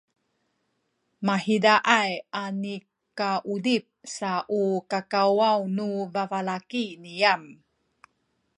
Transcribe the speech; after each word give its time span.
mahizaay 1.25 2.11
a 2.41 2.43
nikauzip 2.61 3.83
sa 4.15 4.31
u 4.59 4.61
kakawaw 4.91 5.59
nu 5.75 5.89
babalaki 6.13 6.85
niyam 7.03 7.43